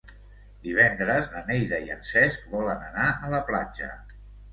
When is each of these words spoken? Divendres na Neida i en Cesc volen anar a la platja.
Divendres 0.61 1.27
na 1.33 1.43
Neida 1.49 1.79
i 1.87 1.91
en 1.95 2.01
Cesc 2.13 2.47
volen 2.55 2.81
anar 2.87 3.11
a 3.29 3.29
la 3.35 3.43
platja. 3.51 3.91